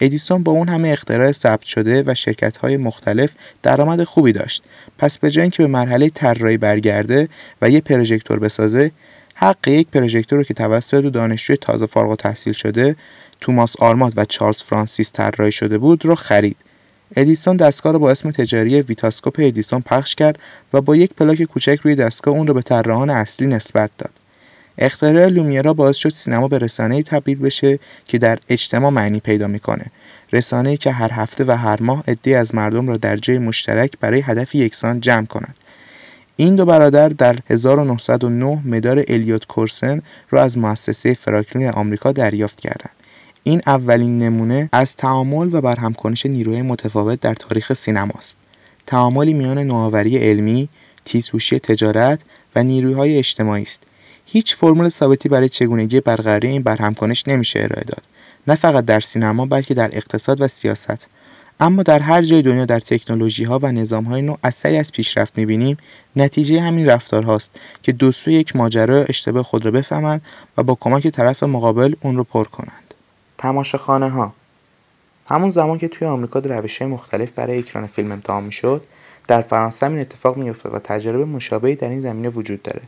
[0.00, 2.14] ادیسون با اون همه اختراع ثبت شده و
[2.60, 3.30] های مختلف
[3.62, 4.62] درآمد خوبی داشت.
[4.98, 7.28] پس به جای اینکه به مرحله طراحی برگرده
[7.62, 8.90] و یه پروژکتور بسازه
[9.34, 12.96] حق یک پروژکتور رو که توسط دو دانشجوی تازه فارغ تحصیل شده
[13.40, 16.56] توماس آرمات و چارلز فرانسیس طراحی شده بود رو خرید.
[17.16, 20.38] ادیسون دستگاه رو با اسم تجاری ویتاسکوپ ادیسون پخش کرد
[20.72, 24.12] و با یک پلاک کوچک روی دستگاه اون رو به طراحان اصلی نسبت داد.
[24.78, 29.84] اختراع لومیرا باعث شد سینما به رسانه‌ای تبدیل بشه که در اجتماع معنی پیدا می‌کنه.
[30.32, 34.20] رسانه‌ای که هر هفته و هر ماه عده‌ای از مردم را در جای مشترک برای
[34.20, 35.58] هدف یکسان جمع کند.
[36.36, 42.90] این دو برادر در 1909 مدار الیوت کورسن را از مؤسسه فراکلین آمریکا دریافت کردند.
[43.42, 48.36] این اولین نمونه از تعامل و برهمکنش نیروهای متفاوت در تاریخ سینماست
[48.86, 50.68] تعاملی میان نوآوری علمی
[51.04, 52.20] تیزهوشی تجارت
[52.56, 53.82] و نیروهای اجتماعی است.
[54.30, 58.02] هیچ فرمول ثابتی برای چگونگی برقراری این برهمکنش نمیشه ارائه داد.
[58.46, 61.08] نه فقط در سینما بلکه در اقتصاد و سیاست.
[61.60, 65.38] اما در هر جای دنیا در تکنولوژی ها و نظام های نو اثری از پیشرفت
[65.38, 65.76] می‌بینیم.
[66.16, 67.50] نتیجه همین رفتارهاست
[67.82, 70.22] که دو یک ماجرا اشتباه خود را بفهمند
[70.56, 72.94] و با کمک طرف مقابل اون رو پر کنند.
[73.38, 74.34] تماشاخانه ها
[75.28, 78.84] همون زمان که توی آمریکا روش مختلف برای اکران فیلم امتحان می‌شد
[79.28, 82.82] در فرانسه این اتفاق میافتاد و تجربه مشابهی در این زمینه وجود داره.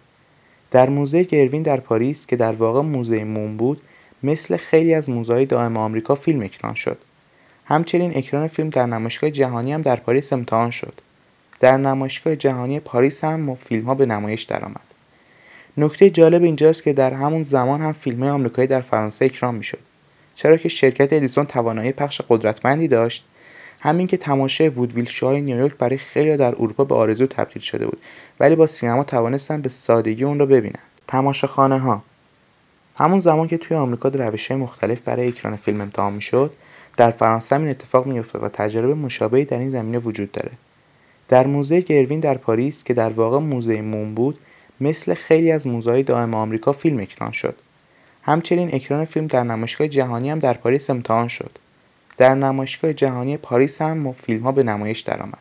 [0.70, 3.82] در موزه گروین در پاریس که در واقع موزه موم بود
[4.22, 6.98] مثل خیلی از موزه‌های دائم آمریکا فیلم اکران شد.
[7.64, 11.00] همچنین اکران فیلم در نمایشگاه جهانی هم در پاریس امتحان شد.
[11.60, 13.56] در نمایشگاه جهانی پاریس هم
[13.86, 14.80] ها به نمایش درآمد.
[15.76, 19.78] نکته جالب اینجاست که در همون زمان هم فیلم آمریکایی در فرانسه اکران می‌شد.
[20.34, 23.24] چرا که شرکت ادیسون توانایی پخش قدرتمندی داشت
[23.80, 27.98] همین که تماشای وودویل شوهای نیویورک برای خیلی در اروپا به آرزو تبدیل شده بود
[28.40, 30.80] ولی با سینما توانستن به سادگی اون رو ببینن.
[31.08, 32.02] تماشاخانه ها
[32.96, 36.52] همون زمان که توی آمریکا روش مختلف برای اکران فیلم امتحان می‌شد
[36.96, 40.50] در فرانسه هم این اتفاق میافتاد و تجربه مشابهی در این زمینه وجود داره.
[41.28, 44.38] در موزه گروین در پاریس که در واقع موزه موم بود
[44.80, 47.54] مثل خیلی از موزه‌های دائم آمریکا فیلم اکران شد.
[48.22, 51.58] همچنین اکران فیلم در نمایشگاه جهانی هم در پاریس امتحان شد.
[52.20, 55.38] در نمایشگاه جهانی پاریس هم فیلم ها به نمایش درآمد.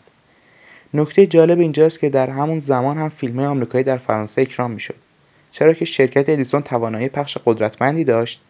[0.94, 4.96] نکته جالب اینجاست که در همون زمان هم فیلم آمریکایی در فرانسه اکران می‌شد.
[5.52, 8.42] چرا که شرکت ادیسون توانایی پخش قدرتمندی داشت.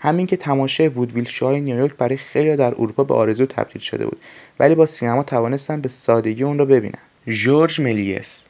[0.00, 4.20] همین که تماشای وودویل شوهای نیویورک برای خیلی در اروپا به آرزو تبدیل شده بود
[4.58, 7.02] ولی با سینما توانستن به سادگی اون رو ببینن.
[7.26, 8.42] جورج ملیس.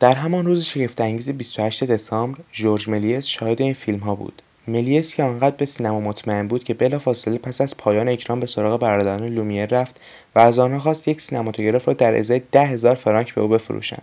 [0.00, 4.42] در همان روز شگفتانگیز 28 دسامبر جورج ملیس شاهد این فیلم ها بود.
[4.68, 8.80] ملیس که آنقدر به سینما مطمئن بود که بلافاصله پس از پایان اکران به سراغ
[8.80, 10.00] برادران لومیر رفت
[10.34, 14.02] و از آنها خواست یک سینماتوگراف را در ازای ده هزار فرانک به او بفروشند.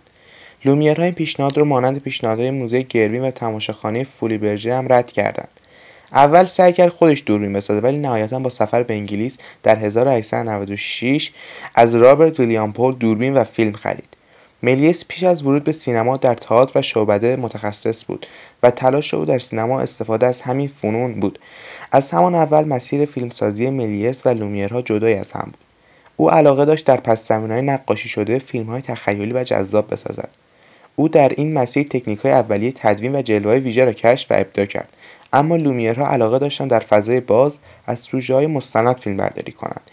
[0.64, 5.48] لومیرها این پیشنهاد را مانند پیشنهادهای موزه گروین و تماشاخانه فولی برجه هم رد کردند.
[6.12, 11.30] اول سعی کرد خودش دوربین بسازه ولی نهایتا با سفر به انگلیس در 1896
[11.74, 14.17] از رابرت ویلیام پول دوربین و فیلم خرید.
[14.62, 18.26] ملیس پیش از ورود به سینما در تئاتر و شعبده متخصص بود
[18.62, 21.38] و تلاش او در سینما استفاده از همین فنون بود.
[21.92, 25.58] از همان اول مسیر فیلمسازی ملیس و لومیرها جدای از هم بود.
[26.16, 30.30] او علاقه داشت در پس های نقاشی شده فیلم های تخیلی و جذاب بسازد.
[30.96, 34.66] او در این مسیر تکنیک های اولیه تدوین و جلوه ویژه را کشف و ابداع
[34.66, 34.88] کرد.
[35.32, 39.90] اما لومیرها علاقه داشتند در فضای باز از سوژه مستند فیلم برداری کنند.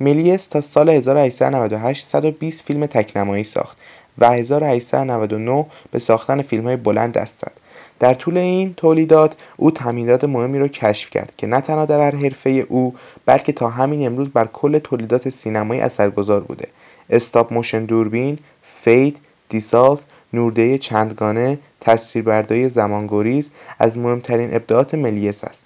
[0.00, 3.78] ملیس تا سال 1898 120 فیلم تکنمایی ساخت.
[4.18, 7.52] و 1899 به ساختن فیلم های بلند دست زد.
[8.00, 12.50] در طول این تولیدات او تمهیدات مهمی را کشف کرد که نه تنها در حرفه
[12.50, 12.94] او
[13.26, 16.68] بلکه تا همین امروز بر کل تولیدات سینمایی اثرگذار بوده.
[17.10, 20.00] stop motion دوربین fade dissolve
[20.32, 25.64] نوردهی چندگانه تصویربرداری زمانگریز از مهمترین ابداعات ملیس است.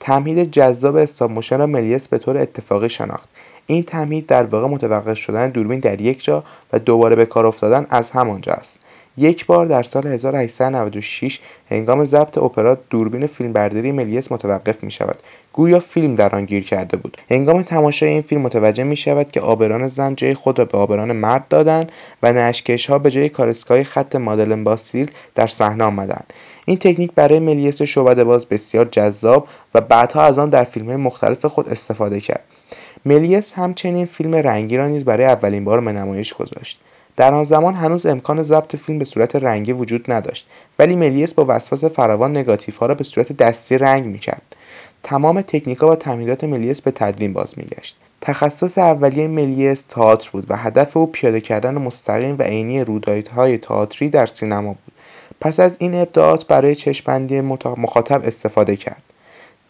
[0.00, 3.28] تمهید جذاب stop motion را ملیس به طور اتفاقی شناخت.
[3.66, 7.86] این تمهید در واقع متوقف شدن دوربین در یک جا و دوباره به کار افتادن
[7.90, 8.80] از همانجا است
[9.18, 15.18] یک بار در سال 1896 هنگام ضبط اپرا دوربین فیلمبرداری ملیس متوقف می شود
[15.52, 17.16] گویا فیلم در آن گیر کرده بود.
[17.30, 21.12] هنگام تماشای این فیلم متوجه می شود که آبران زن جای خود را به آبران
[21.12, 26.32] مرد دادند و نشکش ها به جای کارسکای خط مادلن باسیل در صحنه آمدند.
[26.66, 31.44] این تکنیک برای ملیس شعبده باز بسیار جذاب و بعدها از آن در فیلم مختلف
[31.44, 32.44] خود استفاده کرد.
[33.06, 36.80] ملیس همچنین فیلم رنگی را نیز برای اولین بار به نمایش گذاشت.
[37.16, 40.46] در آن زمان هنوز امکان ضبط فیلم به صورت رنگی وجود نداشت
[40.78, 44.56] ولی ملیس با وسواس فراوان نگاتیوها را به صورت دستی رنگ می‌کرد.
[45.02, 47.96] تمام تکنیکها و تمهیدات ملیس به تدوین باز میگشت.
[48.20, 54.08] تخصص اولیه ملیس تئاتر بود و هدف او پیاده کردن مستقیم و عینی رویدادهای تئاتری
[54.08, 54.92] در سینما بود.
[55.40, 57.40] پس از این ابداعات برای چشمبندی
[57.76, 59.02] مخاطب استفاده کرد.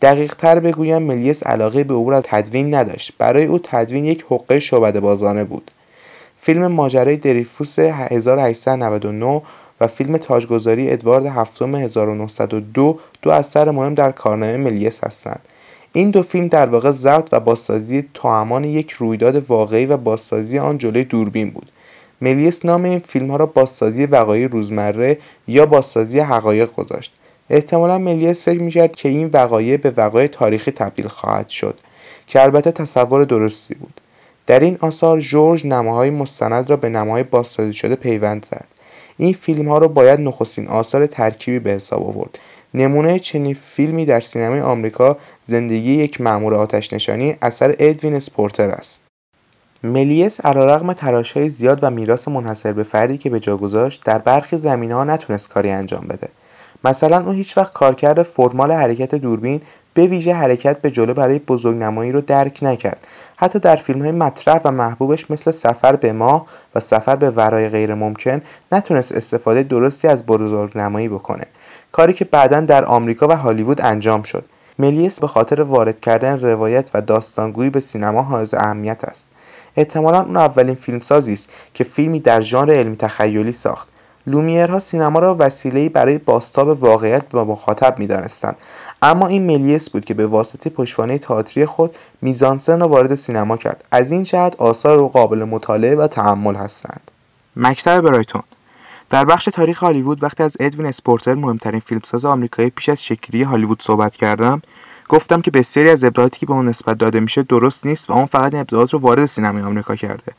[0.03, 3.13] دقیق تر بگویم ملیس علاقه به او را تدوین نداشت.
[3.19, 5.71] برای او تدوین یک حقه شعبده بازانه بود.
[6.39, 9.43] فیلم ماجرای دریفوس 1899
[9.81, 15.41] و فیلم تاجگذاری ادوارد هفتم 1902 دو اثر مهم در کارنامه ملیس هستند.
[15.93, 20.79] این دو فیلم در واقع ضبط و بازسازی توامان یک رویداد واقعی و بازسازی آن
[20.79, 21.71] جلوی دوربین بود.
[22.21, 27.15] ملیس نام این فیلم ها را بازسازی وقایع روزمره یا بازسازی حقایق گذاشت.
[27.51, 31.79] احتمالا ملیس فکر می‌کرد که این وقایع به وقایع تاریخی تبدیل خواهد شد
[32.27, 34.01] که البته تصور درستی بود.
[34.47, 38.67] در این آثار جورج نماهای مستند را به نماهای بازسازی شده پیوند زد.
[39.17, 42.39] این فیلم ها را باید نخستین آثار ترکیبی به حساب آورد.
[42.75, 49.03] نمونه چنین فیلمی در سینمای آمریکا زندگی یک مأمور آتش نشانی اثر ادوین اسپورتر است.
[49.83, 54.57] ملیس علیرغم تلاشهای زیاد و میراث منحصر به فردی که به جا گذاشت در برخی
[54.59, 56.29] زمینه‌ها نتونست کاری انجام بده.
[56.87, 59.61] مثلا اون هیچ وقت کارکرد فرمال حرکت دوربین
[59.95, 63.07] به ویژه حرکت به جلو برای بزرگنمایی رو درک نکرد.
[63.37, 67.69] حتی در فیلم های مطرح و محبوبش مثل سفر به ماه و سفر به ورای
[67.69, 68.41] غیر ممکن
[68.73, 71.45] نتونست استفاده درستی از بزرگنمایی بکنه.
[71.93, 74.45] کاری که بعدا در آمریکا و هالیوود انجام شد.
[74.79, 79.29] ملیس به خاطر وارد کردن روایت و داستانگویی به سینما حائز اهمیت است.
[79.77, 83.89] احتمالا اون اولین فیلمسازی است که فیلمی در ژانر علمی تخیلی ساخت.
[84.27, 88.57] لومیرها سینما را وسیله‌ای برای بازتاب واقعیت به مخاطب می‌دانستند.
[89.03, 93.85] اما این ملیس بود که به واسطه پشتوانه تئاتری خود میزانسن را وارد سینما کرد.
[93.91, 97.11] از این جهت آثار او قابل مطالعه و تحمل هستند.
[97.57, 98.43] مکتب برایتون
[99.11, 103.83] در بخش تاریخ هالیوود وقتی از ادوین اسپورتر مهمترین فیلمساز آمریکایی پیش از شکلی هالیوود
[103.83, 104.63] صحبت کردم
[105.09, 108.27] گفتم که بسیاری از ابداعاتی که به اون نسبت داده میشه درست نیست و اون
[108.27, 110.33] فقط ابداعات رو وارد سینمای آمریکا کرده.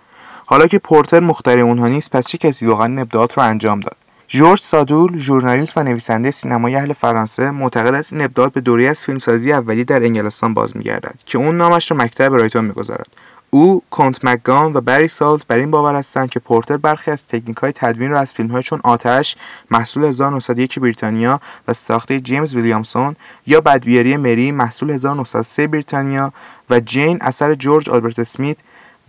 [0.49, 3.95] حالا که پورتر مخترع اونها نیست پس چه کسی واقعا ابداعات رو انجام داد؟
[4.29, 9.05] ژورژ سادول ژورنالیست و نویسنده سینمای اهل فرانسه معتقد است این ابداعات به دوره از
[9.05, 13.07] فیلمسازی اولیه در انگلستان باز میگردد که اون نامش را مکتب برایتون می‌گذارد.
[13.49, 17.57] او کونت مکگان و بری سالت بر این باور هستند که پورتر برخی از تکنیک
[17.57, 19.36] های تدوین را از فیلم های چون آتش
[19.71, 26.34] محصول 1901 بریتانیا و ساخته جیمز ویلیامسون یا بدبیاری مری محصول 1903 بریتانیا
[26.69, 28.57] و جین اثر جورج آلبرت اسمیت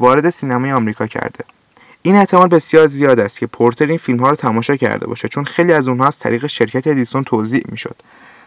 [0.00, 1.44] وارد سینمای آمریکا کرده.
[2.02, 5.44] این احتمال بسیار زیاد است که پورتر این فیلم ها را تماشا کرده باشه چون
[5.44, 7.96] خیلی از اونها از طریق شرکت ادیسون توزیع می‌شد.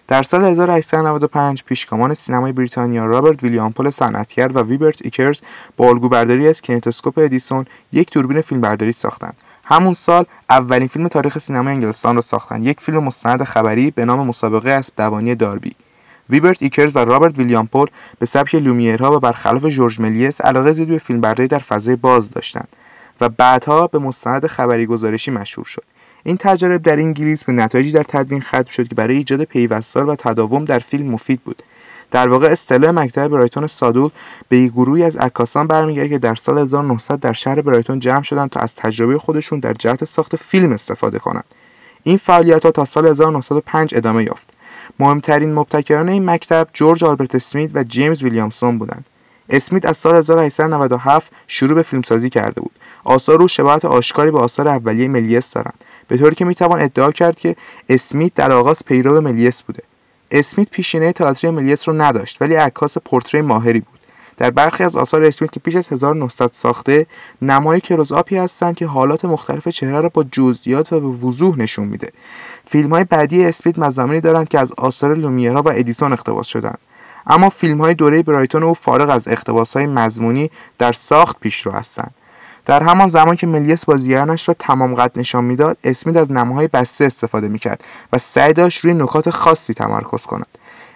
[0.08, 5.42] در سال 1895 پیشگامان سینمای بریتانیا رابرت ویلیام پول صنعتگر و بیرت ایکرز
[5.78, 9.38] با الگوبرداری از کینتوسکوپ ادیسون یک دوربین فیلمبرداری ساختند.
[9.64, 12.68] همون سال اولین فیلم تاریخ سینمای انگلستان را ساختند.
[12.68, 15.72] یک فیلم مستند خبری به نام مسابقه اسب دوانی داربی.
[16.32, 17.88] بیرت ایکرز و رابرت ویلیام پول
[18.20, 22.68] به سبک لومیرها و برخلاف جورج ملیس علاقه زیادی به فیلمبرداری در فضای باز داشتند
[23.22, 25.84] و بعدها به مستند خبری گزارشی مشهور شد.
[26.24, 30.16] این تجارب در انگلیس به نتایجی در تدوین ختم شد که برای ایجاد پیوستار و
[30.16, 31.64] تداوم در فیلم مفید بود.
[32.12, 34.10] در واقع اصطلاح مکتب برایتون سادول
[34.50, 38.50] به یک گروهی از عکاسان برمیگرده که در سال 1900 در شهر برایتون جمع شدند
[38.50, 41.46] تا از تجربه خودشون در جهت ساخت فیلم استفاده کنند.
[42.04, 44.54] این فعالیت ها تا سال 1905 ادامه یافت.
[45.00, 49.06] مهمترین مبتکران این مکتب جورج آلبرت اسمیت و جیمز ویلیامسون بودند.
[49.50, 52.72] اسمیت از سال 1897 شروع به فیلمسازی کرده بود.
[53.04, 55.84] آثار او شباهت آشکاری به آثار اولیه ملیس دارند.
[56.08, 57.56] به طوری که می‌توان ادعا کرد که
[57.90, 59.84] اسمیت در آغاز پیرو ملیس بوده.
[60.32, 64.00] اسمیت پیشینه تئاتری ملیس رو نداشت ولی عکاس پورتری ماهری بود.
[64.38, 67.06] در برخی از آثار اسمیت که پیش از 1900 ساخته
[67.42, 72.12] نمای کلوزآپی هستند که حالات مختلف چهره را با جزئیات و به وضوح نشون میده.
[72.66, 76.80] فیلم های بعدی اسمیت مضامینی دارند که از آثار لومیرا و ادیسون اقتباس شدند.
[77.28, 82.14] اما فیلم های دوره برایتون او فارغ از اقتباس های مضمونی در ساخت پیشرو هستند.
[82.66, 87.06] در همان زمان که ملیس بازیگرانش را تمام قد نشان می‌داد اسمیت از نماهای بسته
[87.06, 90.48] استفاده می‌کرد و سعی داشت روی نکات خاصی تمرکز کند.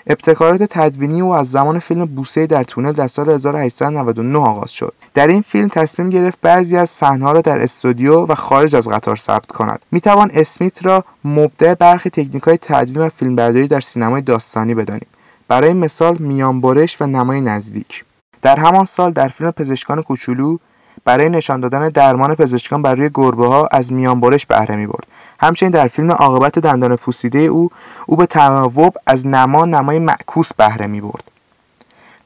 [0.08, 4.94] ابتکارات تدوینی او از زمان فیلم بوسه در تونل در سال 1899 آغاز شد.
[5.14, 9.16] در این فیلم تصمیم گرفت بعضی از صحنه‌ها را در استودیو و خارج از قطار
[9.16, 9.86] ثبت کند.
[9.92, 15.08] می‌توان اسمیت را مبدع برخی تکنیک‌های تدوین و فیلمبرداری در سینمای داستانی بدانیم.
[15.48, 18.04] برای مثال میانبرش و نمای نزدیک.
[18.42, 20.58] در همان سال در فیلم پزشکان کوچولو
[21.06, 25.08] برای نشان دادن درمان پزشکان بر روی گربه ها از میانبرش بهره می برد
[25.40, 27.70] همچنین در فیلم عاقبت دندان پوسیده او
[28.06, 31.32] او به تناوب از نما نمای معکوس بهره می برد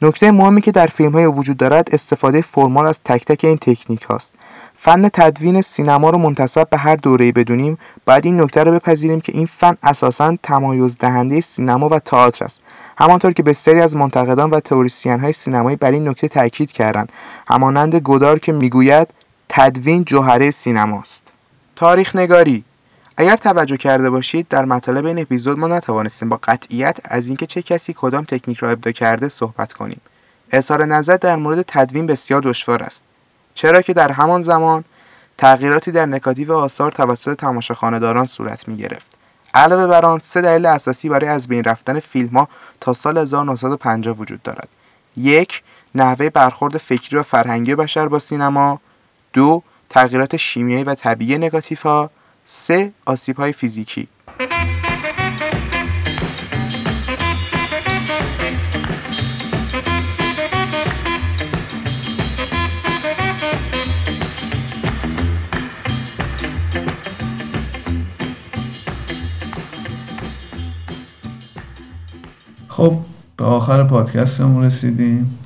[0.01, 4.01] نکته مهمی که در فیلم های وجود دارد استفاده فرمال از تک تک این تکنیک
[4.01, 4.33] هاست.
[4.77, 9.31] فن تدوین سینما رو منتصب به هر دوره‌ای بدونیم باید این نکته رو بپذیریم که
[9.35, 12.61] این فن اساسا تمایز دهنده سینما و تئاتر است.
[12.97, 17.11] همانطور که بسیاری از منتقدان و تئوریسین های سینمایی بر این نکته تاکید کردند.
[17.47, 19.13] همانند گودار که می‌گوید
[19.49, 21.23] تدوین جوهره سینماست
[21.75, 22.63] تاریخ نگاری
[23.21, 27.61] اگر توجه کرده باشید در مطالب این اپیزود ما نتوانستیم با قطعیت از اینکه چه
[27.61, 30.01] کسی کدام تکنیک را ابدا کرده صحبت کنیم.
[30.51, 33.05] اظهار نظر در مورد تدوین بسیار دشوار است.
[33.53, 34.83] چرا که در همان زمان
[35.37, 39.15] تغییراتی در نکاتیو آثار توسط تماشاخانهداران صورت می گرفت.
[39.53, 42.49] علاوه بر آن سه دلیل اساسی برای از بین رفتن فیلم ها
[42.81, 44.67] تا سال 1950 وجود دارد.
[45.17, 45.63] یک
[45.95, 48.81] نحوه برخورد فکری و فرهنگی بشر با سینما.
[49.33, 52.09] دو تغییرات شیمیایی و طبیعی نگاتیف ها.
[52.51, 54.07] سه آسیب های فیزیکی.
[72.67, 72.97] خب
[73.37, 75.39] به آخر پادکستمون رسیدیم.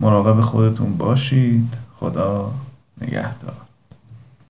[0.00, 1.74] مراقب خودتون باشید.
[1.96, 2.52] خدا
[3.00, 3.69] نگهدار.